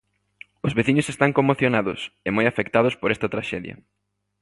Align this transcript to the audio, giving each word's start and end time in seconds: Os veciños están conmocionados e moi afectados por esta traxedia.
Os 0.65 0.75
veciños 0.77 1.11
están 1.13 1.31
conmocionados 1.37 1.99
e 2.27 2.29
moi 2.35 2.45
afectados 2.47 2.93
por 2.99 3.09
esta 3.15 3.31
traxedia. 3.33 3.75